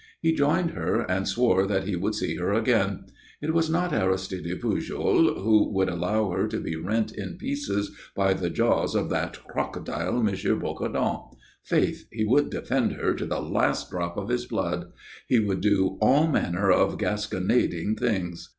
[0.19, 3.05] He joined her and swore that he would see her again.
[3.39, 8.33] It was not Aristide Pujol who would allow her to be rent in pieces by
[8.33, 10.59] the jaws of that crocodile, M.
[10.59, 11.37] Bocardon.
[11.61, 14.91] Faith, he would defend her to the last drop of his blood.
[15.27, 18.49] He would do all manner of gasconading things.